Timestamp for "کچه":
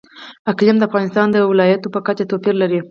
2.07-2.23